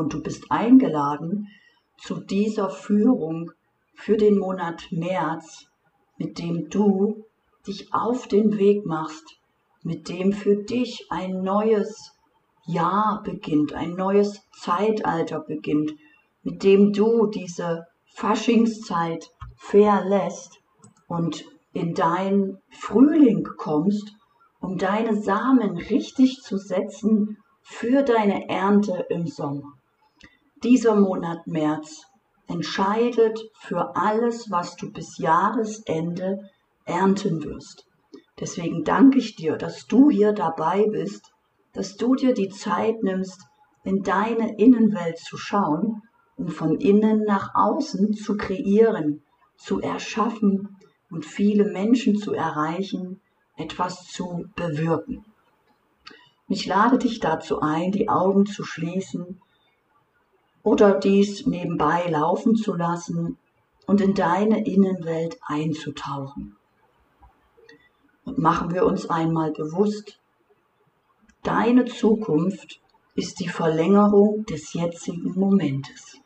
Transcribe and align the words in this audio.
und 0.00 0.14
du 0.14 0.22
bist 0.22 0.50
eingeladen 0.50 1.48
zu 1.98 2.20
dieser 2.20 2.70
Führung 2.70 3.52
für 3.94 4.16
den 4.16 4.38
Monat 4.38 4.90
März, 4.90 5.66
mit 6.16 6.38
dem 6.38 6.70
du 6.70 7.26
dich 7.66 7.92
auf 7.92 8.26
den 8.26 8.56
Weg 8.56 8.86
machst, 8.86 9.24
mit 9.82 10.08
dem 10.08 10.32
für 10.32 10.56
dich 10.56 11.06
ein 11.10 11.42
neues 11.42 12.12
Jahr 12.64 13.22
beginnt, 13.22 13.74
ein 13.74 13.90
neues 13.90 14.40
Zeitalter 14.58 15.40
beginnt, 15.40 15.92
mit 16.42 16.62
dem 16.62 16.94
du 16.94 17.26
diese 17.26 17.86
Faschingszeit 18.14 19.30
verlässt 19.56 20.60
und 21.08 21.44
in 21.74 21.92
dein 21.92 22.56
Frühling 22.70 23.46
kommst, 23.58 24.14
um 24.60 24.78
deine 24.78 25.20
Samen 25.20 25.76
richtig 25.76 26.40
zu 26.42 26.56
setzen 26.56 27.36
für 27.60 28.02
deine 28.02 28.48
Ernte 28.48 29.04
im 29.10 29.26
Sommer. 29.26 29.79
Dieser 30.62 30.94
Monat 30.94 31.46
März 31.46 32.04
entscheidet 32.46 33.40
für 33.54 33.96
alles, 33.96 34.50
was 34.50 34.76
du 34.76 34.92
bis 34.92 35.16
Jahresende 35.16 36.50
ernten 36.84 37.42
wirst. 37.42 37.86
Deswegen 38.38 38.84
danke 38.84 39.20
ich 39.20 39.36
dir, 39.36 39.56
dass 39.56 39.86
du 39.86 40.10
hier 40.10 40.34
dabei 40.34 40.84
bist, 40.84 41.32
dass 41.72 41.96
du 41.96 42.14
dir 42.14 42.34
die 42.34 42.50
Zeit 42.50 43.02
nimmst, 43.02 43.40
in 43.84 44.02
deine 44.02 44.58
Innenwelt 44.58 45.16
zu 45.16 45.38
schauen, 45.38 46.02
um 46.36 46.48
von 46.48 46.76
innen 46.76 47.24
nach 47.24 47.54
außen 47.54 48.12
zu 48.12 48.36
kreieren, 48.36 49.22
zu 49.56 49.80
erschaffen 49.80 50.76
und 51.10 51.24
viele 51.24 51.64
Menschen 51.64 52.16
zu 52.16 52.34
erreichen, 52.34 53.22
etwas 53.56 54.08
zu 54.08 54.44
bewirken. 54.56 55.24
Ich 56.48 56.66
lade 56.66 56.98
dich 56.98 57.18
dazu 57.18 57.60
ein, 57.60 57.92
die 57.92 58.10
Augen 58.10 58.44
zu 58.44 58.62
schließen 58.62 59.40
oder 60.62 60.98
dies 60.98 61.46
nebenbei 61.46 62.08
laufen 62.08 62.54
zu 62.54 62.74
lassen 62.74 63.38
und 63.86 64.00
in 64.00 64.14
deine 64.14 64.66
Innenwelt 64.66 65.38
einzutauchen. 65.46 66.56
Und 68.24 68.38
machen 68.38 68.72
wir 68.72 68.84
uns 68.84 69.08
einmal 69.08 69.52
bewusst, 69.52 70.20
deine 71.42 71.86
Zukunft 71.86 72.80
ist 73.14 73.40
die 73.40 73.48
Verlängerung 73.48 74.44
des 74.46 74.72
jetzigen 74.72 75.38
Momentes. 75.38 76.18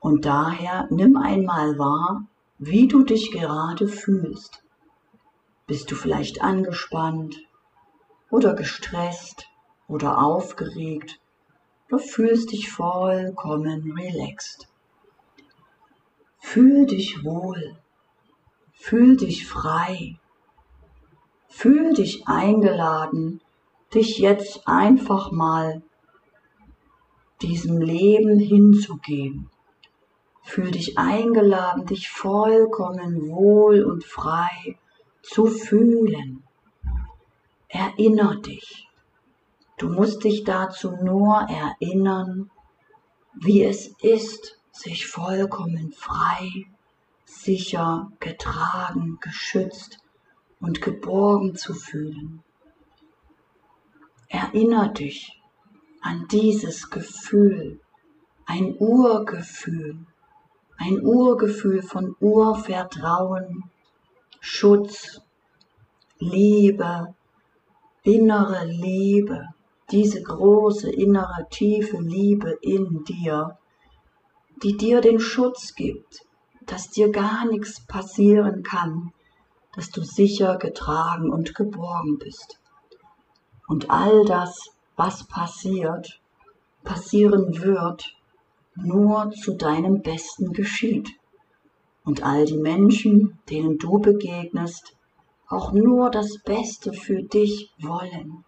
Und 0.00 0.24
daher 0.24 0.88
nimm 0.90 1.16
einmal 1.16 1.78
wahr, 1.78 2.26
wie 2.58 2.88
du 2.88 3.04
dich 3.04 3.30
gerade 3.30 3.86
fühlst. 3.86 4.62
Bist 5.66 5.90
du 5.90 5.94
vielleicht 5.94 6.42
angespannt 6.42 7.36
oder 8.30 8.54
gestresst 8.54 9.48
oder 9.86 10.22
aufgeregt? 10.22 11.21
Du 11.92 11.98
fühlst 11.98 12.52
dich 12.52 12.70
vollkommen 12.70 13.92
relaxed. 13.92 14.66
Fühl 16.38 16.86
dich 16.86 17.22
wohl. 17.22 17.76
Fühl 18.72 19.18
dich 19.18 19.46
frei. 19.46 20.18
Fühl 21.48 21.92
dich 21.92 22.26
eingeladen, 22.26 23.42
dich 23.92 24.16
jetzt 24.16 24.66
einfach 24.66 25.32
mal 25.32 25.82
diesem 27.42 27.78
Leben 27.78 28.38
hinzugeben. 28.38 29.50
Fühl 30.40 30.70
dich 30.70 30.96
eingeladen, 30.96 31.84
dich 31.84 32.08
vollkommen 32.08 33.28
wohl 33.28 33.84
und 33.84 34.02
frei 34.02 34.78
zu 35.20 35.44
fühlen. 35.44 36.42
Erinner 37.68 38.36
dich. 38.36 38.88
Du 39.82 39.88
musst 39.88 40.22
dich 40.22 40.44
dazu 40.44 40.92
nur 40.92 41.48
erinnern, 41.48 42.52
wie 43.34 43.64
es 43.64 43.88
ist, 44.00 44.60
sich 44.70 45.08
vollkommen 45.08 45.90
frei, 45.90 46.66
sicher, 47.24 48.12
getragen, 48.20 49.18
geschützt 49.20 49.98
und 50.60 50.82
geborgen 50.82 51.56
zu 51.56 51.74
fühlen. 51.74 52.44
Erinner 54.28 54.90
dich 54.90 55.42
an 56.00 56.28
dieses 56.30 56.88
Gefühl, 56.88 57.80
ein 58.46 58.76
Urgefühl, 58.78 60.06
ein 60.76 61.04
Urgefühl 61.04 61.82
von 61.82 62.14
Urvertrauen, 62.20 63.64
Schutz, 64.38 65.20
Liebe, 66.20 67.16
innere 68.04 68.64
Liebe, 68.66 69.48
diese 69.90 70.22
große 70.22 70.90
innere 70.90 71.46
tiefe 71.50 71.98
Liebe 71.98 72.58
in 72.62 73.04
dir, 73.04 73.58
die 74.62 74.76
dir 74.76 75.00
den 75.00 75.18
Schutz 75.18 75.74
gibt, 75.74 76.24
dass 76.66 76.90
dir 76.90 77.10
gar 77.10 77.44
nichts 77.46 77.84
passieren 77.86 78.62
kann, 78.62 79.12
dass 79.74 79.90
du 79.90 80.02
sicher 80.02 80.56
getragen 80.56 81.30
und 81.30 81.54
geborgen 81.54 82.18
bist. 82.18 82.60
Und 83.66 83.90
all 83.90 84.24
das, 84.24 84.70
was 84.96 85.26
passiert, 85.26 86.20
passieren 86.84 87.62
wird, 87.62 88.14
nur 88.74 89.30
zu 89.32 89.54
deinem 89.54 90.02
Besten 90.02 90.52
geschieht 90.52 91.10
und 92.04 92.22
all 92.22 92.44
die 92.44 92.56
Menschen, 92.56 93.38
denen 93.48 93.78
du 93.78 93.98
begegnest, 93.98 94.96
auch 95.48 95.72
nur 95.72 96.10
das 96.10 96.38
Beste 96.42 96.92
für 96.92 97.22
dich 97.22 97.72
wollen. 97.78 98.44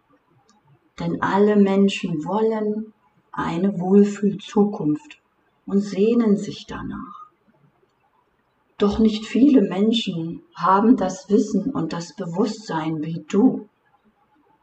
Denn 0.99 1.23
alle 1.23 1.57
Menschen 1.57 2.25
wollen 2.25 2.93
eine 3.33 3.81
Wohlfühlzukunft 3.81 5.21
und 5.67 5.81
sehnen 5.81 6.37
sich 6.37 6.67
danach. 6.67 7.25
Doch 8.79 8.99
nicht 8.99 9.27
viele 9.27 9.63
Menschen 9.63 10.43
haben 10.55 10.97
das 10.97 11.29
Wissen 11.31 11.71
und 11.73 11.93
das 11.93 12.15
Bewusstsein 12.17 13.03
wie 13.03 13.25
du. 13.29 13.69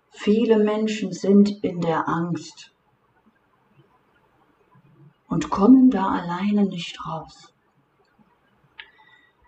Viele 0.09 0.57
Menschen 0.57 1.13
sind 1.13 1.63
in 1.63 1.79
der 1.81 2.07
Angst 2.07 2.73
und 5.27 5.49
kommen 5.49 5.89
da 5.89 6.09
alleine 6.09 6.65
nicht 6.65 7.05
raus. 7.05 7.53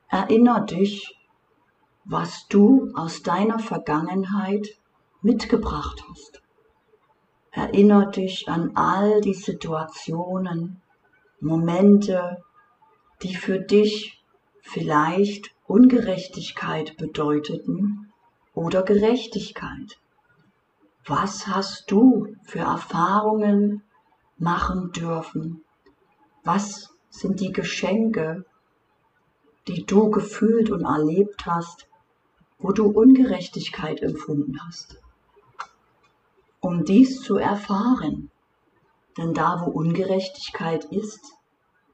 Erinner 0.08 0.62
dich, 0.62 1.18
was 2.06 2.48
du 2.48 2.92
aus 2.94 3.22
deiner 3.22 3.60
Vergangenheit 3.60 4.68
mitgebracht 5.22 6.04
hast. 6.10 6.43
Erinner 7.54 8.08
dich 8.08 8.50
an 8.50 8.76
all 8.76 9.22
die 9.22 9.34
Situationen, 9.34 10.82
Momente, 11.40 12.44
die 13.22 13.36
für 13.36 13.60
dich 13.60 14.24
vielleicht 14.62 15.56
Ungerechtigkeit 15.66 16.98
bedeuteten 16.98 18.12
oder 18.54 18.84
Gerechtigkeit. 18.84 19.98
Was 21.06 21.48
hast 21.48 21.90
du 21.90 22.36
für 22.44 22.60
Erfahrungen 22.60 23.84
machen 24.38 24.92
dürfen 24.92 25.64
was 26.44 26.94
sind 27.10 27.40
die 27.40 27.54
Geschenke, 27.54 28.46
die 29.68 29.86
du 29.86 30.12
gefühlt 30.12 30.70
und 30.70 30.84
erlebt 30.84 31.46
hast, 31.46 31.88
wo 32.60 32.74
du 32.74 32.88
Ungerechtigkeit 32.88 34.02
empfunden 34.02 34.60
hast? 34.66 34.98
Um 36.66 36.86
dies 36.86 37.20
zu 37.20 37.36
erfahren, 37.36 38.32
denn 39.18 39.34
da 39.34 39.60
wo 39.60 39.70
Ungerechtigkeit 39.70 40.86
ist, 40.86 41.20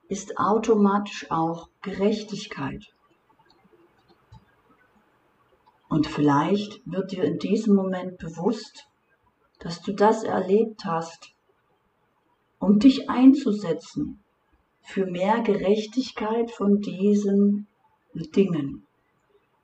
ist 0.10 0.38
automatisch 0.38 1.32
auch 1.32 1.70
Gerechtigkeit. 1.82 2.86
Und 5.90 6.06
vielleicht 6.06 6.84
wird 6.86 7.12
dir 7.12 7.24
in 7.24 7.40
diesem 7.40 7.76
Moment 7.76 8.20
bewusst, 8.20 8.88
dass 9.58 9.82
du 9.82 9.92
das 9.92 10.24
erlebt 10.24 10.86
hast, 10.86 11.34
um 12.60 12.78
dich 12.78 13.10
einzusetzen 13.10 14.24
für 14.84 15.08
mehr 15.08 15.42
Gerechtigkeit 15.42 16.52
von 16.52 16.80
diesen 16.80 17.68
Dingen, 18.14 18.86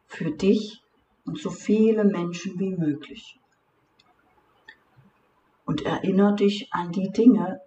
für 0.08 0.32
dich 0.32 0.82
und 1.26 1.38
so 1.38 1.52
viele 1.52 2.06
Menschen 2.06 2.58
wie 2.58 2.76
möglich. 2.76 3.40
Und 5.66 5.82
erinnere 5.82 6.36
dich 6.36 6.70
an 6.72 6.92
die 6.92 7.12
Dinge, 7.12 7.60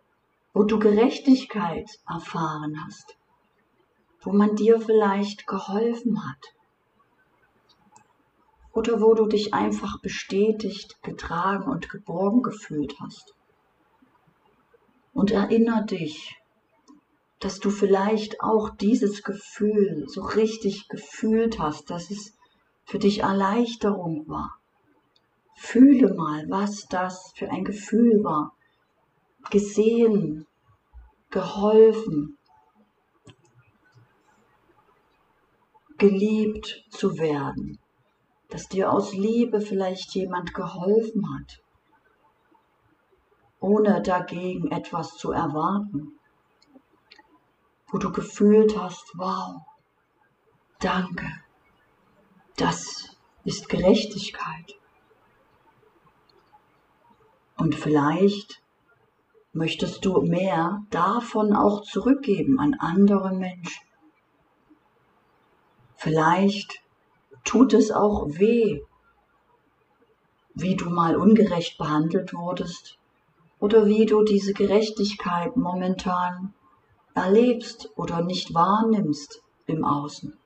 wo 0.52 0.64
du 0.64 0.78
Gerechtigkeit 0.78 1.90
erfahren 2.08 2.84
hast, 2.84 3.16
wo 4.20 4.32
man 4.32 4.56
dir 4.56 4.80
vielleicht 4.80 5.46
geholfen 5.46 6.24
hat 6.28 6.54
oder 8.72 9.00
wo 9.00 9.14
du 9.14 9.26
dich 9.26 9.52
einfach 9.52 10.00
bestätigt, 10.00 11.02
getragen 11.02 11.64
und 11.64 11.88
geborgen 11.88 12.42
gefühlt 12.42 12.94
hast. 13.00 13.34
Und 15.12 15.32
erinnere 15.32 15.84
dich 15.84 16.38
dass 17.40 17.60
du 17.60 17.70
vielleicht 17.70 18.40
auch 18.40 18.70
dieses 18.70 19.22
Gefühl 19.22 20.04
so 20.08 20.22
richtig 20.22 20.88
gefühlt 20.88 21.58
hast, 21.58 21.90
dass 21.90 22.10
es 22.10 22.36
für 22.84 22.98
dich 22.98 23.20
Erleichterung 23.20 24.28
war. 24.28 24.57
Fühle 25.60 26.14
mal, 26.14 26.48
was 26.48 26.86
das 26.86 27.32
für 27.34 27.50
ein 27.50 27.64
Gefühl 27.64 28.22
war, 28.22 28.54
gesehen, 29.50 30.46
geholfen, 31.30 32.38
geliebt 35.98 36.84
zu 36.90 37.18
werden, 37.18 37.80
dass 38.50 38.68
dir 38.68 38.92
aus 38.92 39.12
Liebe 39.12 39.60
vielleicht 39.60 40.14
jemand 40.14 40.54
geholfen 40.54 41.24
hat, 41.34 41.60
ohne 43.58 44.00
dagegen 44.00 44.70
etwas 44.70 45.16
zu 45.16 45.32
erwarten, 45.32 46.20
wo 47.88 47.98
du 47.98 48.12
gefühlt 48.12 48.78
hast, 48.78 49.12
wow, 49.16 49.60
danke, 50.78 51.26
das 52.56 53.16
ist 53.44 53.68
Gerechtigkeit. 53.68 54.78
Und 57.58 57.74
vielleicht 57.74 58.62
möchtest 59.52 60.04
du 60.04 60.22
mehr 60.22 60.84
davon 60.90 61.52
auch 61.54 61.82
zurückgeben 61.82 62.60
an 62.60 62.74
andere 62.78 63.34
Menschen. 63.34 63.84
Vielleicht 65.96 66.80
tut 67.44 67.72
es 67.72 67.90
auch 67.90 68.26
weh, 68.28 68.80
wie 70.54 70.76
du 70.76 70.88
mal 70.88 71.16
ungerecht 71.16 71.78
behandelt 71.78 72.32
wurdest 72.32 72.98
oder 73.58 73.86
wie 73.86 74.06
du 74.06 74.22
diese 74.22 74.54
Gerechtigkeit 74.54 75.56
momentan 75.56 76.54
erlebst 77.14 77.90
oder 77.96 78.22
nicht 78.22 78.54
wahrnimmst 78.54 79.42
im 79.66 79.84
Außen. 79.84 80.38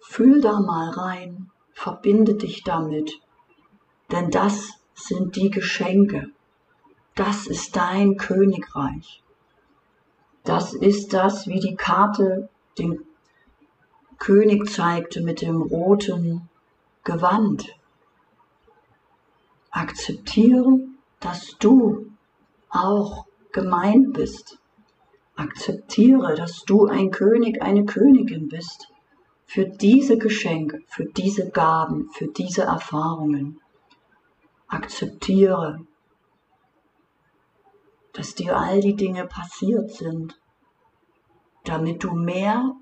Fühl 0.00 0.42
da 0.42 0.60
mal 0.60 0.90
rein, 0.90 1.50
verbinde 1.72 2.34
dich 2.34 2.62
damit, 2.62 3.20
denn 4.10 4.30
das 4.30 4.79
sind 5.04 5.36
die 5.36 5.50
Geschenke. 5.50 6.30
Das 7.14 7.46
ist 7.46 7.76
dein 7.76 8.16
Königreich. 8.16 9.22
Das 10.44 10.72
ist 10.72 11.12
das, 11.12 11.46
wie 11.48 11.60
die 11.60 11.74
Karte 11.74 12.48
den 12.78 13.00
König 14.18 14.68
zeigte 14.70 15.22
mit 15.22 15.42
dem 15.42 15.60
roten 15.60 16.48
Gewand. 17.04 17.74
Akzeptiere, 19.70 20.80
dass 21.20 21.56
du 21.58 22.10
auch 22.68 23.26
gemeint 23.52 24.12
bist. 24.12 24.58
Akzeptiere, 25.36 26.34
dass 26.34 26.64
du 26.64 26.86
ein 26.86 27.10
König, 27.10 27.62
eine 27.62 27.84
Königin 27.84 28.48
bist 28.48 28.88
für 29.46 29.64
diese 29.64 30.18
Geschenke, 30.18 30.80
für 30.86 31.06
diese 31.06 31.50
Gaben, 31.50 32.08
für 32.12 32.28
diese 32.28 32.62
Erfahrungen. 32.62 33.60
Akzeptiere, 34.72 35.84
dass 38.12 38.36
dir 38.36 38.56
all 38.56 38.80
die 38.80 38.94
Dinge 38.94 39.26
passiert 39.26 39.90
sind, 39.90 40.40
damit 41.64 42.04
du 42.04 42.12
mehr 42.12 42.76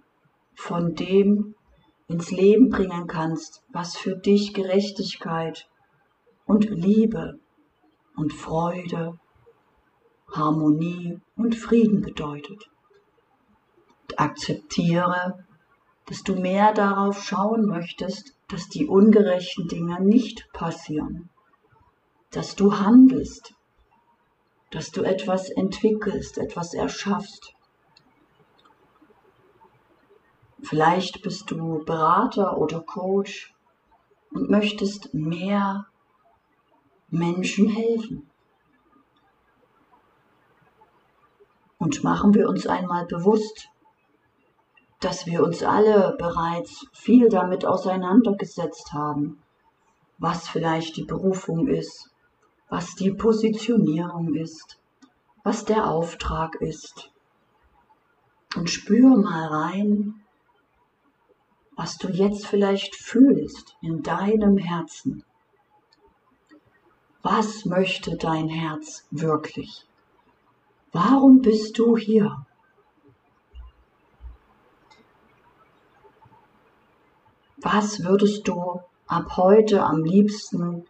von 0.55 0.94
dem 0.94 1.55
ins 2.06 2.31
Leben 2.31 2.69
bringen 2.69 3.06
kannst, 3.06 3.62
was 3.73 3.96
für 3.96 4.17
dich 4.17 4.52
Gerechtigkeit 4.52 5.67
und 6.44 6.69
Liebe 6.69 7.40
und 8.17 8.35
Freude, 8.35 9.19
Harmonie 10.31 11.19
und 11.37 11.55
Frieden 11.55 12.02
bedeutet. 12.02 12.69
Und 14.02 14.19
akzeptiere, 14.19 15.46
dass 16.05 16.23
du 16.23 16.35
mehr 16.35 16.75
darauf 16.75 17.23
schauen 17.23 17.67
möchtest, 17.67 18.35
dass 18.49 18.69
die 18.69 18.87
ungerechten 18.87 19.69
Dinge 19.69 20.02
nicht 20.02 20.50
passieren, 20.52 21.31
dass 22.30 22.54
du 22.54 22.78
handelst, 22.78 23.54
dass 24.70 24.90
du 24.90 25.02
etwas 25.02 25.50
entwickelst, 25.50 26.38
etwas 26.38 26.75
erschaffst, 26.75 27.54
Vielleicht 30.60 31.22
bist 31.22 31.50
du 31.50 31.84
Berater 31.84 32.58
oder 32.58 32.80
Coach 32.80 33.54
und 34.32 34.50
möchtest 34.50 35.14
mehr 35.14 35.86
Menschen 37.08 37.69
helfen. 37.69 38.28
Und 41.78 42.02
machen 42.02 42.34
wir 42.34 42.48
uns 42.48 42.66
einmal 42.66 43.06
bewusst, 43.06 43.69
dass 45.00 45.26
wir 45.26 45.44
uns 45.44 45.62
alle 45.62 46.16
bereits 46.19 46.86
viel 46.92 47.28
damit 47.28 47.64
auseinandergesetzt 47.64 48.92
haben, 48.92 49.40
was 50.19 50.48
vielleicht 50.48 50.96
die 50.96 51.04
Berufung 51.04 51.69
ist, 51.69 52.10
was 52.68 52.94
die 52.94 53.10
Positionierung 53.10 54.34
ist, 54.34 54.78
was 55.42 55.64
der 55.64 55.86
Auftrag 55.86 56.56
ist. 56.56 57.10
Und 58.56 58.68
spür 58.68 59.16
mal 59.16 59.46
rein, 59.46 60.22
was 61.76 61.96
du 61.96 62.08
jetzt 62.08 62.46
vielleicht 62.46 62.96
fühlst 62.96 63.76
in 63.80 64.02
deinem 64.02 64.58
Herzen. 64.58 65.24
Was 67.22 67.64
möchte 67.64 68.16
dein 68.16 68.48
Herz 68.48 69.06
wirklich? 69.10 69.86
Warum 70.92 71.40
bist 71.40 71.78
du 71.78 71.96
hier? 71.96 72.46
Was 77.58 78.02
würdest 78.04 78.48
du 78.48 78.80
ab 79.06 79.36
heute 79.36 79.82
am 79.82 80.04
liebsten 80.04 80.84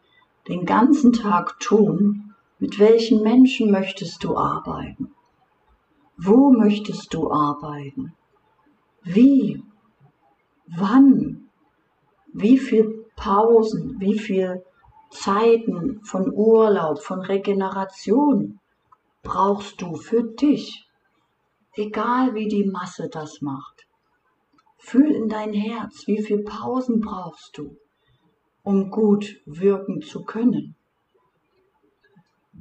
den 0.49 0.65
ganzen 0.65 1.13
Tag 1.13 1.61
tun? 1.61 2.35
Mit 2.59 2.79
welchen 2.79 3.23
Menschen 3.23 3.71
möchtest 3.71 4.25
du 4.25 4.37
arbeiten? 4.37 5.15
Wo 6.17 6.51
möchtest 6.51 7.15
du 7.15 7.31
arbeiten? 7.31 8.15
Wie 9.05 9.63
wann, 10.67 11.49
wie 12.33 12.59
viel 12.59 13.07
Pausen, 13.17 13.97
wie 14.01 14.19
viel 14.19 14.65
Zeiten 15.11 16.01
von 16.05 16.33
Urlaub, 16.33 17.01
von 17.01 17.21
Regeneration 17.21 18.61
brauchst 19.23 19.81
du 19.81 19.97
für 19.97 20.23
dich, 20.23 20.87
egal 21.75 22.35
wie 22.35 22.49
die 22.49 22.65
Masse 22.65 23.09
das 23.09 23.41
macht. 23.41 23.87
Fühl 24.79 25.11
in 25.11 25.29
dein 25.29 25.53
Herz, 25.53 26.07
wie 26.07 26.23
viel 26.23 26.43
Pausen 26.45 27.01
brauchst 27.01 27.57
du, 27.59 27.77
um 28.69 28.91
gut 28.91 29.41
wirken 29.47 30.03
zu 30.03 30.25
können. 30.25 30.77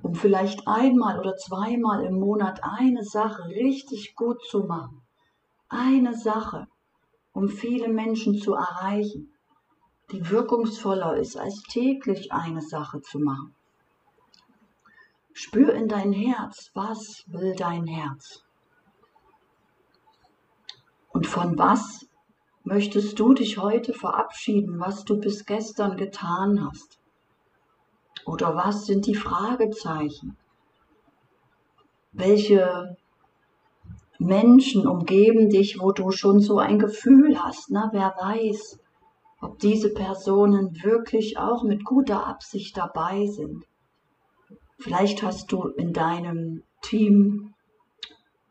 Um 0.02 0.16
vielleicht 0.16 0.66
einmal 0.66 1.20
oder 1.20 1.36
zweimal 1.36 2.06
im 2.06 2.18
Monat 2.18 2.62
eine 2.64 3.04
Sache 3.04 3.50
richtig 3.50 4.16
gut 4.16 4.42
zu 4.42 4.62
machen. 4.64 5.02
Eine 5.68 6.16
Sache, 6.16 6.70
um 7.34 7.50
viele 7.50 7.90
Menschen 7.90 8.38
zu 8.38 8.54
erreichen, 8.54 9.34
die 10.14 10.30
wirkungsvoller 10.30 11.18
ist, 11.18 11.36
als 11.36 11.62
täglich 11.64 12.32
eine 12.32 12.62
Sache 12.62 13.02
zu 13.02 13.20
machen. 13.20 13.54
Spür 15.34 15.74
in 15.74 15.90
dein 15.90 16.14
Herz, 16.14 16.72
was 16.74 17.26
will 17.28 17.54
dein 17.54 17.86
Herz? 17.86 18.46
Und 21.10 21.28
von 21.28 21.58
was 21.58 22.08
möchtest 22.68 23.18
du 23.18 23.34
dich 23.34 23.58
heute 23.58 23.94
verabschieden, 23.94 24.80
was 24.80 25.06
du 25.06 25.20
bis 25.20 25.46
gestern 25.46 25.98
getan 25.98 26.66
hast? 26.66 27.00
Oder 28.26 28.56
was 28.56 28.86
sind 28.86 29.06
die 29.06 29.16
Fragezeichen? 29.16 30.36
Welche 32.12 32.98
Menschen 34.20 34.86
umgeben 34.86 35.50
dich, 35.50 35.80
wo 35.80 35.92
du 35.92 36.12
schon 36.12 36.40
so 36.40 36.60
ein 36.60 36.78
Gefühl 36.78 37.42
hast, 37.42 37.72
na, 37.72 37.90
wer 37.94 38.16
weiß, 38.20 38.80
ob 39.40 39.60
diese 39.60 39.94
Personen 39.94 40.84
wirklich 40.84 41.38
auch 41.38 41.64
mit 41.64 41.86
guter 41.86 42.28
Absicht 42.28 42.76
dabei 42.76 43.28
sind. 43.28 43.64
Vielleicht 44.80 45.24
hast 45.24 45.52
du 45.52 45.68
in 45.68 45.94
deinem 45.94 46.64
Team 46.82 47.54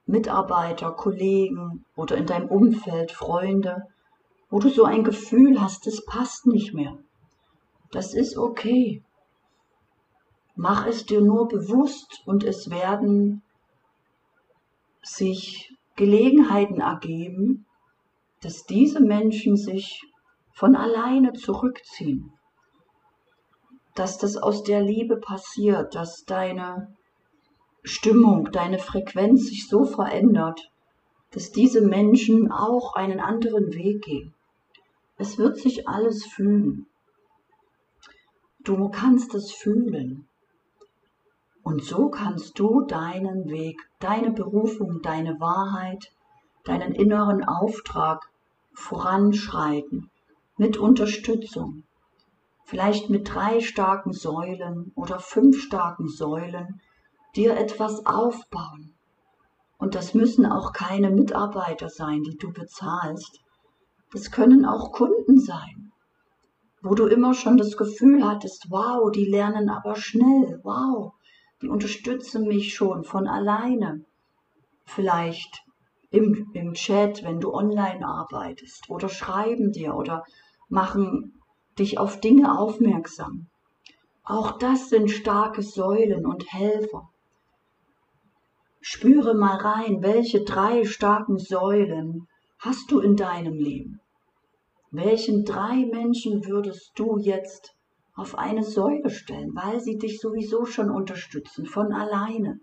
Mitarbeiter, 0.07 0.93
Kollegen 0.93 1.85
oder 1.97 2.17
in 2.17 2.27
deinem 2.27 2.49
Umfeld 2.49 3.11
Freunde, 3.11 3.89
wo 4.49 4.59
du 4.59 4.69
so 4.69 4.85
ein 4.85 5.05
Gefühl 5.05 5.61
hast, 5.61 5.87
es 5.87 6.05
passt 6.05 6.47
nicht 6.47 6.73
mehr. 6.73 6.99
Das 7.91 8.15
ist 8.15 8.37
okay. 8.37 9.03
Mach 10.55 10.87
es 10.87 11.05
dir 11.07 11.21
nur 11.21 11.49
bewusst 11.49 12.23
und 12.27 12.45
es 12.45 12.71
werden 12.71 13.43
sich 15.03 15.73
Gelegenheiten 15.97 16.81
ergeben, 16.81 17.67
dass 18.41 18.65
diese 18.65 19.01
Menschen 19.01 19.57
sich 19.57 20.03
von 20.53 20.77
alleine 20.77 21.33
zurückziehen. 21.33 22.33
Dass 23.95 24.19
das 24.19 24.37
aus 24.37 24.63
der 24.63 24.83
Liebe 24.83 25.17
passiert, 25.17 25.95
dass 25.95 26.25
deine 26.25 26.95
Stimmung, 27.83 28.51
deine 28.53 28.79
Frequenz 28.79 29.47
sich 29.47 29.69
so 29.69 29.85
verändert, 29.85 30.71
dass 31.31 31.53
diese 31.53 31.81
Menschen 31.81 32.51
auch 32.51 32.95
einen 32.95 33.21
anderen 33.21 33.73
Weg 33.75 34.03
gehen. 34.03 34.35
Es 35.19 35.39
wird 35.39 35.57
sich 35.57 35.89
alles 35.89 36.27
fühlen. 36.27 36.87
Du 38.61 38.89
kannst 38.91 39.35
es 39.35 39.53
fühlen. 39.53 40.29
Und 41.63 41.83
so 41.83 42.11
kannst 42.11 42.59
du 42.59 42.83
deinen 42.83 43.49
Weg, 43.49 43.77
deine 43.99 44.31
Berufung, 44.31 45.01
deine 45.03 45.41
Wahrheit, 45.41 46.13
deinen 46.65 46.95
inneren 46.95 47.45
Auftrag 47.45 48.31
voranschreiten 48.73 50.11
mit 50.57 50.77
Unterstützung. 50.77 51.85
Vielleicht 52.65 53.09
mit 53.11 53.33
drei 53.33 53.61
starken 53.61 54.13
Säulen 54.13 54.93
oder 54.95 55.19
fünf 55.19 55.61
starken 55.61 56.09
Säulen 56.09 56.81
dir 57.37 57.57
etwas 57.57 58.05
aufbauen. 58.05 58.95
Und 59.79 59.95
das 59.95 60.15
müssen 60.15 60.47
auch 60.47 60.73
keine 60.73 61.11
Mitarbeiter 61.11 61.89
sein, 61.89 62.23
die 62.23 62.37
du 62.37 62.53
bezahlst. 62.53 63.41
Das 64.13 64.31
können 64.31 64.65
auch 64.65 64.93
Kunden 64.93 65.41
sein, 65.41 65.93
wo 66.81 66.95
du 66.95 67.07
immer 67.07 67.35
schon 67.35 67.57
das 67.57 67.77
Gefühl 67.77 68.25
hattest, 68.25 68.71
wow, 68.71 69.11
die 69.11 69.25
lernen 69.25 69.69
aber 69.69 69.97
schnell, 69.97 70.61
wow, 70.63 71.13
die 71.61 71.69
unterstützen 71.69 72.47
mich 72.47 72.75
schon 72.75 73.03
von 73.05 73.27
alleine. 73.27 74.05
Vielleicht 74.85 75.65
im, 76.11 76.51
im 76.55 76.75
Chat, 76.75 77.25
wenn 77.25 77.41
du 77.41 77.53
online 77.53 78.07
arbeitest 78.07 78.89
oder 78.89 79.09
schreiben 79.09 79.73
dir 79.73 79.95
oder 79.97 80.25
machen 80.69 81.41
dich 81.79 81.99
auf 81.99 82.21
Dinge 82.21 82.59
aufmerksam. 82.59 83.49
Auch 84.23 84.53
das 84.59 84.89
sind 84.89 85.11
starke 85.11 85.63
Säulen 85.63 86.27
und 86.27 86.53
Helfer. 86.53 87.11
Spüre 88.81 89.35
mal 89.35 89.57
rein, 89.57 90.03
welche 90.03 90.45
drei 90.45 90.85
starken 90.85 91.39
Säulen 91.39 92.29
hast 92.59 92.91
du 92.91 93.01
in 93.01 93.17
deinem 93.17 93.55
Leben? 93.55 94.01
Welchen 94.91 95.45
drei 95.45 95.87
Menschen 95.87 96.45
würdest 96.47 96.93
du 96.97 97.19
jetzt 97.19 97.77
auf 98.15 98.39
eine 98.39 98.65
Säule 98.65 99.11
stellen, 99.11 99.55
weil 99.55 99.81
sie 99.81 99.99
dich 99.99 100.19
sowieso 100.21 100.65
schon 100.65 100.91
unterstützen, 100.91 101.67
von 101.67 101.93
alleine, 101.93 102.59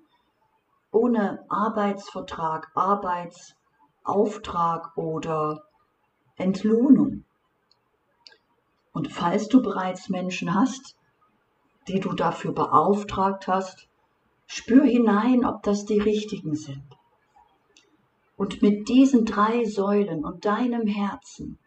ohne 0.91 1.45
Arbeitsvertrag, 1.49 2.71
Arbeitsauftrag 2.73 4.97
oder 4.97 5.63
Entlohnung. 6.37 7.25
Und 8.93 9.11
falls 9.11 9.47
du 9.47 9.61
bereits 9.61 10.09
Menschen 10.09 10.55
hast, 10.55 10.95
die 11.87 11.99
du 11.99 12.13
dafür 12.13 12.53
beauftragt 12.53 13.47
hast, 13.47 13.87
spür 14.47 14.85
hinein, 14.85 15.45
ob 15.45 15.61
das 15.63 15.85
die 15.85 15.99
richtigen 15.99 16.55
sind. 16.55 16.83
Und 18.43 18.61
mit 18.61 18.89
diesen 18.89 19.23
drei 19.23 19.63
Säulen 19.63 20.25
und 20.25 20.43
deinem 20.43 20.85
Herzen 20.85 21.59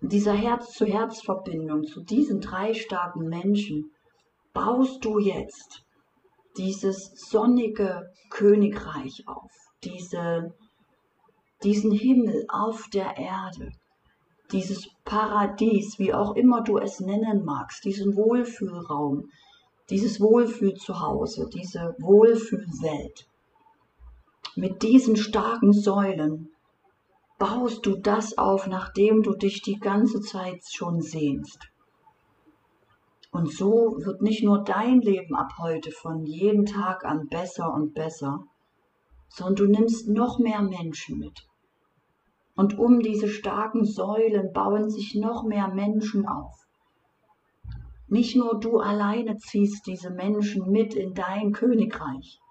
dieser 0.00 0.32
Herz-zu-Herz-Verbindung 0.32 1.84
zu 1.84 2.00
diesen 2.00 2.40
drei 2.40 2.72
starken 2.72 3.28
Menschen 3.28 3.90
baust 4.54 5.04
du 5.04 5.18
jetzt 5.18 5.84
dieses 6.56 7.12
sonnige 7.28 8.10
Königreich 8.30 9.24
auf, 9.26 9.50
diese, 9.84 10.54
diesen 11.64 11.92
Himmel 11.92 12.46
auf 12.48 12.88
der 12.88 13.18
Erde, 13.18 13.70
dieses 14.52 14.88
Paradies, 15.04 15.98
wie 15.98 16.14
auch 16.14 16.34
immer 16.34 16.62
du 16.62 16.78
es 16.78 16.98
nennen 16.98 17.44
magst, 17.44 17.84
diesen 17.84 18.16
Wohlfühlraum, 18.16 19.28
dieses 19.90 20.18
Wohlfühlzuhause, 20.18 21.50
diese 21.52 21.94
Wohlfühlwelt. 21.98 23.28
Mit 24.54 24.82
diesen 24.82 25.16
starken 25.16 25.72
Säulen 25.72 26.50
baust 27.38 27.86
du 27.86 27.96
das 27.96 28.36
auf, 28.36 28.66
nachdem 28.66 29.22
du 29.22 29.34
dich 29.34 29.62
die 29.62 29.78
ganze 29.78 30.20
Zeit 30.20 30.60
schon 30.70 31.00
sehnst. 31.00 31.70
Und 33.30 33.50
so 33.50 33.96
wird 34.04 34.20
nicht 34.20 34.44
nur 34.44 34.62
dein 34.62 35.00
Leben 35.00 35.34
ab 35.34 35.52
heute 35.58 35.90
von 35.90 36.26
jedem 36.26 36.66
Tag 36.66 37.06
an 37.06 37.28
besser 37.28 37.72
und 37.72 37.94
besser, 37.94 38.44
sondern 39.30 39.56
du 39.56 39.66
nimmst 39.72 40.08
noch 40.08 40.38
mehr 40.38 40.60
Menschen 40.60 41.18
mit. 41.18 41.48
Und 42.54 42.78
um 42.78 43.00
diese 43.00 43.28
starken 43.28 43.86
Säulen 43.86 44.52
bauen 44.52 44.90
sich 44.90 45.14
noch 45.14 45.44
mehr 45.44 45.68
Menschen 45.68 46.28
auf. 46.28 46.66
Nicht 48.06 48.36
nur 48.36 48.60
du 48.60 48.80
alleine 48.80 49.38
ziehst 49.38 49.86
diese 49.86 50.10
Menschen 50.10 50.70
mit 50.70 50.92
in 50.92 51.14
dein 51.14 51.52
Königreich, 51.52 52.41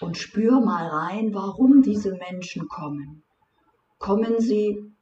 und 0.00 0.16
spür 0.16 0.60
mal 0.60 0.86
rein, 0.86 1.34
warum 1.34 1.82
diese 1.82 2.12
Menschen 2.14 2.68
kommen. 2.68 3.22
Kommen 3.98 4.40
sie, 4.40 4.92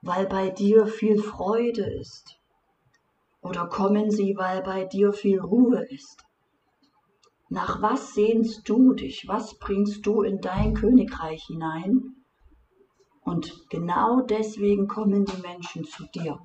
weil 0.00 0.26
bei 0.26 0.50
dir 0.50 0.86
viel 0.86 1.22
Freude 1.22 1.84
ist? 1.84 2.38
Oder 3.40 3.66
kommen 3.66 4.10
sie, 4.10 4.36
weil 4.36 4.62
bei 4.62 4.84
dir 4.84 5.12
viel 5.12 5.40
Ruhe 5.40 5.84
ist? 5.88 6.24
Nach 7.48 7.82
was 7.82 8.14
sehnst 8.14 8.68
du 8.68 8.94
dich? 8.94 9.28
Was 9.28 9.58
bringst 9.58 10.06
du 10.06 10.22
in 10.22 10.40
dein 10.40 10.74
Königreich 10.74 11.44
hinein? 11.46 12.16
Und 13.24 13.68
genau 13.68 14.20
deswegen 14.20 14.88
kommen 14.88 15.24
die 15.24 15.40
Menschen 15.42 15.84
zu 15.84 16.04
dir. 16.14 16.38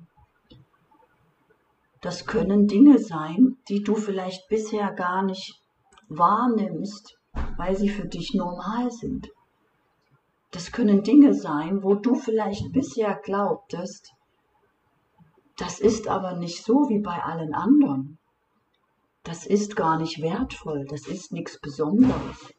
Das 2.00 2.26
können 2.26 2.68
Dinge 2.68 2.98
sein, 2.98 3.56
die 3.68 3.82
du 3.82 3.96
vielleicht 3.96 4.48
bisher 4.48 4.92
gar 4.92 5.22
nicht 5.22 5.60
wahrnimmst, 6.08 7.18
weil 7.56 7.76
sie 7.76 7.88
für 7.88 8.06
dich 8.06 8.34
normal 8.34 8.90
sind. 8.90 9.28
Das 10.50 10.72
können 10.72 11.02
Dinge 11.02 11.34
sein, 11.34 11.82
wo 11.82 11.94
du 11.94 12.14
vielleicht 12.14 12.72
bisher 12.72 13.14
glaubtest, 13.14 14.12
das 15.58 15.80
ist 15.80 16.06
aber 16.06 16.36
nicht 16.36 16.64
so 16.64 16.88
wie 16.88 17.00
bei 17.00 17.20
allen 17.20 17.52
anderen. 17.52 18.18
Das 19.24 19.44
ist 19.44 19.74
gar 19.74 19.98
nicht 19.98 20.22
wertvoll, 20.22 20.86
das 20.88 21.08
ist 21.08 21.32
nichts 21.32 21.60
Besonderes. 21.60 22.54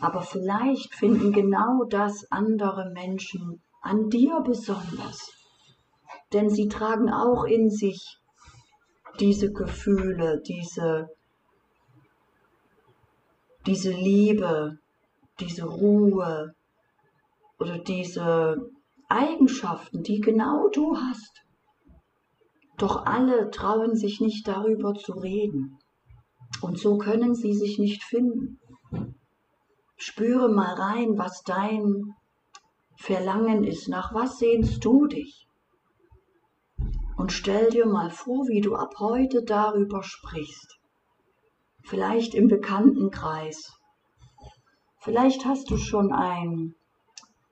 Aber 0.00 0.20
vielleicht 0.20 0.94
finden 0.94 1.32
genau 1.32 1.84
das 1.84 2.30
andere 2.30 2.90
Menschen 2.90 3.62
an 3.80 4.10
dir 4.10 4.40
besonders. 4.40 5.32
Denn 6.34 6.50
sie 6.50 6.68
tragen 6.68 7.10
auch 7.10 7.44
in 7.44 7.70
sich 7.70 8.18
diese 9.18 9.50
Gefühle, 9.50 10.42
diese 10.46 11.08
diese 13.66 13.90
Liebe, 13.90 14.78
diese 15.40 15.64
Ruhe 15.64 16.54
oder 17.58 17.78
diese 17.78 18.70
Eigenschaften, 19.08 20.02
die 20.02 20.20
genau 20.20 20.68
du 20.68 20.96
hast. 20.96 21.44
Doch 22.76 23.06
alle 23.06 23.50
trauen 23.50 23.96
sich 23.96 24.20
nicht 24.20 24.46
darüber 24.46 24.94
zu 24.94 25.12
reden. 25.12 25.78
Und 26.60 26.78
so 26.78 26.98
können 26.98 27.34
sie 27.34 27.54
sich 27.54 27.78
nicht 27.78 28.02
finden. 28.02 28.60
Spüre 29.96 30.48
mal 30.48 30.74
rein, 30.74 31.16
was 31.16 31.42
dein 31.42 32.14
Verlangen 32.96 33.64
ist. 33.64 33.88
Nach 33.88 34.12
was 34.12 34.38
sehnst 34.38 34.84
du 34.84 35.06
dich? 35.06 35.46
Und 37.16 37.32
stell 37.32 37.70
dir 37.70 37.86
mal 37.86 38.10
vor, 38.10 38.46
wie 38.48 38.60
du 38.60 38.74
ab 38.74 38.94
heute 38.98 39.42
darüber 39.42 40.02
sprichst 40.02 40.78
vielleicht 41.84 42.34
im 42.34 42.48
Bekanntenkreis. 42.48 43.72
Vielleicht 44.98 45.44
hast 45.44 45.70
du 45.70 45.76
schon 45.76 46.12
ein 46.12 46.74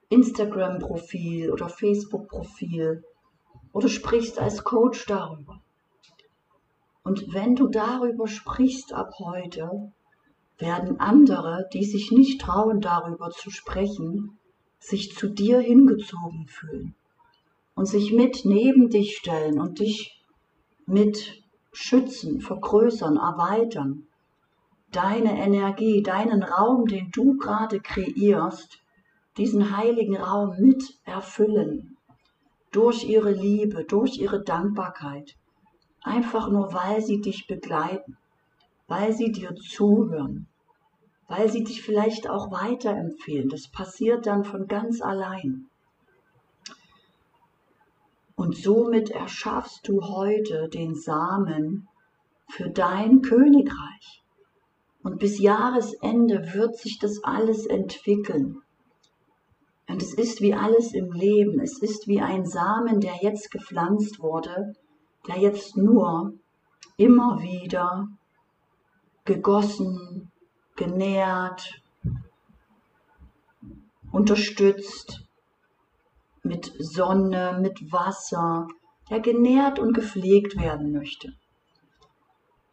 Instagram-Profil 0.09 1.51
oder 1.51 1.69
Facebook-Profil 1.69 3.05
oder 3.73 3.89
sprichst 3.89 4.39
als 4.39 4.65
Coach 4.65 5.05
darüber. 5.07 5.61
Und 7.05 7.35
wenn 7.35 7.57
du 7.57 7.69
darüber 7.69 8.27
sprichst 8.27 8.93
ab 8.93 9.11
heute, 9.19 9.93
werden 10.59 11.01
andere, 11.01 11.69
die 11.73 11.85
sich 11.85 12.11
nicht 12.11 12.41
trauen, 12.41 12.81
darüber 12.81 13.31
zu 13.31 13.51
sprechen, 13.51 14.39
sich 14.79 15.15
zu 15.15 15.29
dir 15.29 15.61
hingezogen 15.61 16.47
fühlen 16.47 16.95
und 17.75 17.87
sich 17.87 18.12
mit 18.12 18.45
neben 18.45 18.89
dich 18.89 19.17
stellen 19.17 19.61
und 19.61 19.81
dich 19.81 20.23
mit 20.87 21.43
schützen, 21.73 22.41
vergrößern, 22.41 23.17
erweitern 23.17 24.07
deine 24.93 25.43
Energie, 25.43 26.03
deinen 26.03 26.43
Raum, 26.43 26.87
den 26.87 27.11
du 27.11 27.37
gerade 27.37 27.81
kreierst, 27.81 28.83
diesen 29.37 29.77
heiligen 29.77 30.17
Raum 30.17 30.57
mit 30.59 30.99
erfüllen. 31.05 31.97
Durch 32.71 33.05
ihre 33.05 33.33
Liebe, 33.33 33.85
durch 33.85 34.19
ihre 34.19 34.43
Dankbarkeit. 34.43 35.37
Einfach 36.03 36.49
nur, 36.49 36.73
weil 36.73 37.03
sie 37.03 37.21
dich 37.21 37.47
begleiten, 37.47 38.17
weil 38.89 39.13
sie 39.13 39.31
dir 39.31 39.55
zuhören, 39.55 40.49
weil 41.29 41.51
sie 41.51 41.65
dich 41.65 41.83
vielleicht 41.83 42.29
auch 42.29 42.51
weiterempfehlen. 42.51 43.49
Das 43.49 43.69
passiert 43.69 44.27
dann 44.27 44.45
von 44.45 44.67
ganz 44.67 45.01
allein. 45.01 45.67
Und 48.35 48.57
somit 48.57 49.11
erschaffst 49.11 49.87
du 49.87 50.03
heute 50.03 50.69
den 50.69 50.95
Samen 50.95 51.89
für 52.49 52.71
dein 52.71 53.23
Königreich. 53.23 54.22
Und 55.03 55.19
bis 55.19 55.41
Jahresende 55.41 56.55
wird 56.55 56.77
sich 56.77 56.99
das 56.99 57.23
alles 57.25 57.67
entwickeln. 57.67 58.63
Und 59.89 60.01
es 60.01 60.15
ist 60.15 60.41
wie 60.41 60.55
alles 60.55 60.95
im 60.95 61.13
Leben. 61.13 61.61
Es 61.61 61.79
ist 61.83 62.07
wie 62.07 62.21
ein 62.21 62.47
Samen, 62.47 63.01
der 63.01 63.17
jetzt 63.21 63.51
gepflanzt 63.51 64.21
wurde, 64.21 64.75
der 65.27 65.39
jetzt 65.39 65.77
nur 65.77 66.35
immer 66.97 67.43
wieder 67.43 68.09
gegossen, 69.25 70.31
genährt, 70.77 71.83
unterstützt 74.13 75.25
mit 76.43 76.73
Sonne, 76.79 77.59
mit 77.61 77.93
Wasser, 77.93 78.69
der 79.11 79.21
genährt 79.21 79.79
und 79.79 79.95
gepflegt 79.95 80.61
werden 80.61 80.93
möchte. 80.93 81.33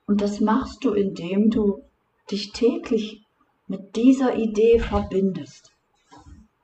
Und 0.06 0.22
das 0.22 0.40
machst 0.40 0.84
du, 0.84 0.94
indem 0.94 1.50
du 1.50 1.84
dich 2.32 2.52
täglich 2.52 3.24
mit 3.68 3.96
dieser 3.96 4.36
Idee 4.36 4.80
verbindest. 4.80 5.72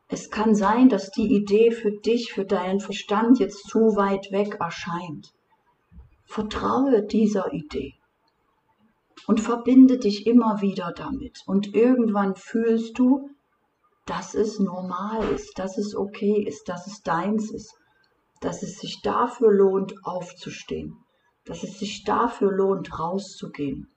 Es 0.08 0.30
kann 0.30 0.56
sein, 0.56 0.90
dass 0.90 1.12
die 1.12 1.34
Idee 1.36 1.72
für 1.72 1.92
dich, 1.92 2.32
für 2.32 2.46
deinen 2.46 2.80
Verstand 2.80 3.40
jetzt 3.40 3.68
zu 3.68 3.96
weit 3.96 4.32
weg 4.32 4.58
erscheint. 4.60 5.34
Vertraue 6.26 7.04
dieser 7.04 7.54
Idee 7.54 7.96
und 9.28 9.40
verbinde 9.40 9.98
dich 9.98 10.28
immer 10.28 10.62
wieder 10.62 10.92
damit. 10.96 11.42
Und 11.46 11.74
irgendwann 11.74 12.36
fühlst 12.36 12.98
du, 13.00 13.30
dass 14.06 14.36
es 14.36 14.60
normal 14.60 15.28
ist, 15.34 15.58
dass 15.58 15.78
es 15.78 15.96
okay 15.96 16.44
ist, 16.44 16.70
dass 16.70 16.86
es 16.88 17.02
deins 17.02 17.52
ist, 17.52 17.74
dass 18.42 18.62
es 18.62 18.78
sich 18.78 19.02
dafür 19.02 19.52
lohnt, 19.52 19.96
aufzustehen, 20.04 20.98
dass 21.46 21.64
es 21.64 21.80
sich 21.80 22.04
dafür 22.04 22.52
lohnt, 22.52 23.00
rauszugehen, 23.00 23.90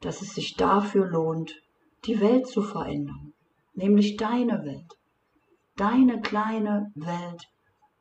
dass 0.00 0.22
es 0.22 0.34
sich 0.34 0.56
dafür 0.56 1.06
lohnt, 1.06 1.54
die 2.06 2.20
Welt 2.20 2.46
zu 2.46 2.62
verändern, 2.62 3.34
nämlich 3.74 4.16
deine 4.16 4.64
Welt, 4.64 4.92
deine 5.76 6.20
kleine 6.20 6.90
Welt, 6.94 7.46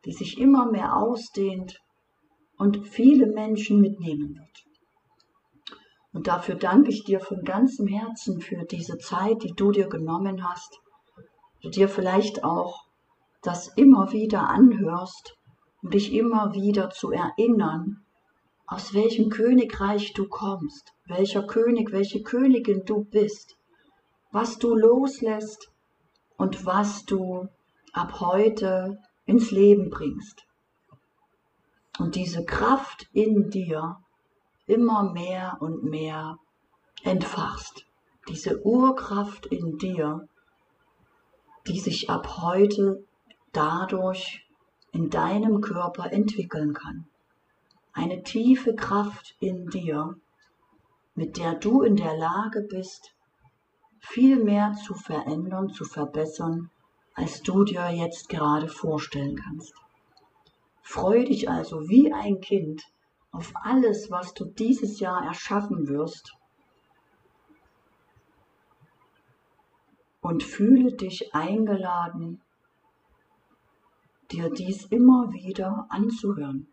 die 0.05 0.13
sich 0.13 0.39
immer 0.39 0.71
mehr 0.71 0.95
ausdehnt 0.95 1.77
und 2.57 2.87
viele 2.87 3.27
Menschen 3.27 3.81
mitnehmen 3.81 4.35
wird. 4.35 4.65
Und 6.11 6.27
dafür 6.27 6.55
danke 6.55 6.89
ich 6.89 7.03
dir 7.03 7.19
von 7.19 7.43
ganzem 7.43 7.87
Herzen 7.87 8.41
für 8.41 8.65
diese 8.65 8.97
Zeit, 8.97 9.43
die 9.43 9.53
du 9.53 9.71
dir 9.71 9.87
genommen 9.87 10.47
hast, 10.47 10.79
du 11.61 11.69
dir 11.69 11.87
vielleicht 11.87 12.43
auch 12.43 12.85
das 13.41 13.67
immer 13.75 14.11
wieder 14.11 14.49
anhörst, 14.49 15.37
um 15.81 15.91
dich 15.91 16.13
immer 16.13 16.53
wieder 16.53 16.89
zu 16.89 17.11
erinnern, 17.11 18.05
aus 18.69 18.93
welchem 18.93 19.31
Königreich 19.31 20.13
du 20.13 20.27
kommst, 20.27 20.93
welcher 21.07 21.41
König, 21.41 21.91
welche 21.91 22.21
Königin 22.21 22.85
du 22.85 23.03
bist, 23.03 23.57
was 24.31 24.59
du 24.59 24.75
loslässt 24.75 25.71
und 26.37 26.67
was 26.67 27.03
du 27.05 27.47
ab 27.93 28.19
heute 28.19 28.99
ins 29.25 29.49
Leben 29.49 29.89
bringst. 29.89 30.45
Und 31.97 32.13
diese 32.13 32.45
Kraft 32.45 33.09
in 33.11 33.49
dir 33.49 33.97
immer 34.67 35.11
mehr 35.11 35.57
und 35.61 35.83
mehr 35.83 36.37
entfachst. 37.03 37.87
Diese 38.27 38.63
Urkraft 38.63 39.47
in 39.47 39.79
dir, 39.79 40.27
die 41.65 41.79
sich 41.79 42.07
ab 42.11 42.37
heute 42.41 43.03
dadurch 43.51 44.45
in 44.91 45.09
deinem 45.09 45.59
Körper 45.59 46.11
entwickeln 46.11 46.73
kann. 46.73 47.08
Eine 47.99 48.23
tiefe 48.23 48.75
Kraft 48.75 49.35
in 49.41 49.65
dir, 49.67 50.15
mit 51.15 51.35
der 51.35 51.55
du 51.55 51.81
in 51.81 51.97
der 51.97 52.15
Lage 52.15 52.61
bist, 52.61 53.13
viel 53.99 54.41
mehr 54.41 54.71
zu 54.85 54.93
verändern, 54.93 55.67
zu 55.67 55.83
verbessern, 55.83 56.69
als 57.13 57.41
du 57.41 57.65
dir 57.65 57.89
jetzt 57.89 58.29
gerade 58.29 58.69
vorstellen 58.69 59.35
kannst. 59.35 59.73
Freu 60.81 61.25
dich 61.25 61.49
also 61.49 61.89
wie 61.89 62.13
ein 62.13 62.39
Kind 62.39 62.83
auf 63.31 63.51
alles, 63.55 64.09
was 64.09 64.33
du 64.33 64.45
dieses 64.45 65.01
Jahr 65.01 65.25
erschaffen 65.25 65.89
wirst 65.89 66.37
und 70.21 70.41
fühle 70.41 70.93
dich 70.93 71.35
eingeladen, 71.35 72.39
dir 74.31 74.49
dies 74.49 74.85
immer 74.85 75.33
wieder 75.33 75.85
anzuhören, 75.89 76.69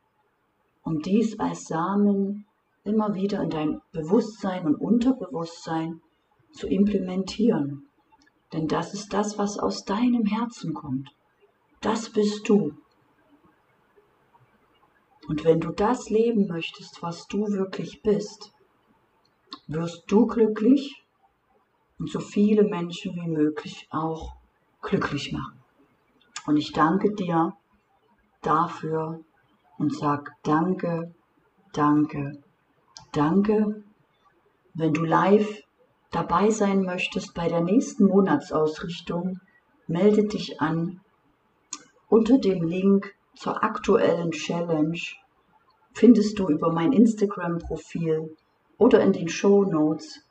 um 0.87 1.03
dies 1.03 1.41
als 1.41 1.65
Samen 1.65 2.47
immer 2.85 3.17
wieder 3.17 3.43
in 3.43 3.51
dein 3.51 3.83
Bewusstsein 3.91 4.65
und 4.65 4.77
Unterbewusstsein 4.77 6.01
zu 6.53 6.69
implementieren. 6.69 7.89
Denn 8.53 8.69
das 8.69 8.95
ist 8.95 9.13
das, 9.13 9.37
was 9.37 9.59
aus 9.59 9.85
deinem 9.85 10.25
Herzen 10.27 10.75
kommt. 10.75 11.11
Das 11.81 12.11
bist 12.11 12.49
du. 12.49 12.73
Und 15.27 15.45
wenn 15.45 15.59
du 15.59 15.73
das 15.73 16.09
leben 16.09 16.47
möchtest, 16.47 17.03
was 17.03 17.27
du 17.27 17.49
wirklich 17.49 18.01
bist, 18.03 18.53
wirst 19.67 20.05
du 20.07 20.29
glücklich 20.29 21.05
und 21.99 22.09
so 22.09 22.21
viele 22.21 22.63
Menschen 22.63 23.17
wie 23.17 23.29
möglich 23.29 23.89
auch 23.91 24.37
glücklich 24.83 25.33
machen. 25.33 25.65
Und 26.47 26.59
ich 26.59 26.71
danke 26.71 27.13
dir 27.13 27.57
dafür 28.41 29.25
und 29.79 29.95
sag 29.95 30.33
danke, 30.43 31.15
danke, 31.73 32.33
danke. 33.13 33.83
Wenn 34.75 34.93
du 34.93 35.05
live 35.05 35.63
dabei 36.11 36.51
sein 36.51 36.83
möchtest 36.83 37.35
bei 37.35 37.49
der 37.49 37.61
nächsten 37.61 38.07
Monatsausrichtung, 38.07 39.41
melde 39.87 40.25
dich 40.25 40.61
an 40.61 41.01
unter 42.09 42.39
dem 42.39 42.63
Link 42.63 43.15
zur 43.35 43.63
aktuellen 43.63 44.31
Challenge 44.31 45.01
findest 45.93 46.39
du 46.39 46.49
über 46.49 46.73
mein 46.73 46.93
Instagram-Profil 46.93 48.37
oder 48.77 49.01
in 49.01 49.13
den 49.13 49.29
Show 49.29 49.65
Notes. 49.65 50.23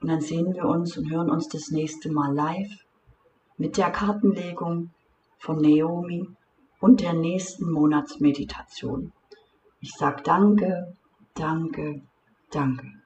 Und 0.00 0.08
dann 0.08 0.20
sehen 0.20 0.54
wir 0.54 0.64
uns 0.64 0.96
und 0.96 1.10
hören 1.10 1.28
uns 1.28 1.48
das 1.48 1.70
nächste 1.70 2.10
Mal 2.10 2.32
live 2.32 2.72
mit 3.58 3.76
der 3.76 3.90
Kartenlegung 3.90 4.90
von 5.38 5.60
Naomi 5.60 6.28
und 6.82 7.00
der 7.00 7.12
nächsten 7.12 7.70
Monatsmeditation. 7.70 9.12
Ich 9.80 9.92
sage 9.92 10.22
danke, 10.24 10.96
danke, 11.34 12.02
danke. 12.50 13.01